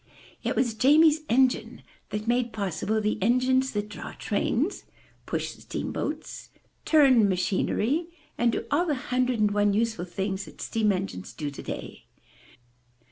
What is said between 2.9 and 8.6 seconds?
the engines that draw trains, push steam boats, turn machinery, and